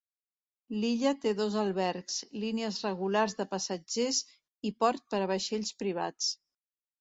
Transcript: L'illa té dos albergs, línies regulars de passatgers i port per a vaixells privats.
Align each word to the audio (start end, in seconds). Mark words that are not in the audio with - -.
L'illa 0.75 1.11
té 1.25 1.33
dos 1.39 1.57
albergs, 1.63 2.15
línies 2.43 2.79
regulars 2.87 3.37
de 3.43 3.47
passatgers 3.53 4.23
i 4.71 4.73
port 4.81 5.07
per 5.13 5.21
a 5.27 5.29
vaixells 5.35 5.77
privats. 5.85 6.33